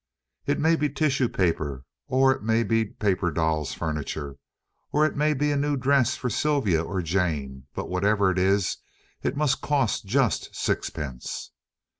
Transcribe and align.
"It 0.47 0.59
may 0.59 0.75
be 0.75 0.89
tissue 0.89 1.29
paper, 1.29 1.85
or 2.07 2.31
it 2.31 2.41
may 2.41 2.63
be 2.63 2.85
paper 2.85 3.29
dolls' 3.29 3.75
furniture, 3.75 4.37
or 4.91 5.05
it 5.05 5.15
may 5.15 5.35
be 5.35 5.51
a 5.51 5.55
new 5.55 5.77
dress 5.77 6.15
for 6.15 6.27
Sylvia 6.27 6.81
or 6.83 7.03
Jane, 7.03 7.67
but 7.75 7.87
whatever 7.87 8.31
it 8.31 8.39
is, 8.39 8.77
it 9.21 9.37
must 9.37 9.61
cost 9.61 10.07
just 10.07 10.55
sixpence." 10.55 11.51